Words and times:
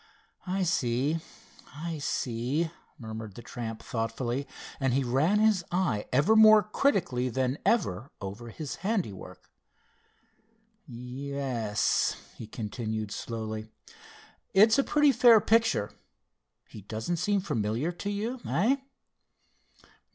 "I 0.47 0.63
see, 0.63 1.19
I 1.75 1.99
see," 1.99 2.71
murmured 2.97 3.35
the 3.35 3.43
tramp 3.43 3.83
thoughtfully, 3.83 4.47
and 4.79 4.95
he 4.95 5.03
ran 5.03 5.37
his 5.37 5.63
eye 5.71 6.05
more 6.27 6.63
critically 6.63 7.29
than 7.29 7.59
ever 7.67 8.09
over 8.19 8.49
his 8.49 8.77
handiwork. 8.77 9.51
"Ye 10.87 11.35
es," 11.35 12.15
he 12.35 12.47
continued 12.47 13.11
slowly, 13.11 13.67
"it's 14.55 14.79
a 14.79 14.83
pretty 14.83 15.11
fair 15.11 15.39
picture. 15.39 15.91
He 16.67 16.81
doesn't 16.81 17.17
seem 17.17 17.39
familiar 17.41 17.91
to 17.91 18.09
you; 18.09 18.39
eh?" 18.47 18.77